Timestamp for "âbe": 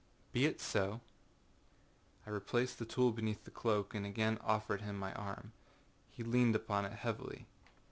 0.41-0.47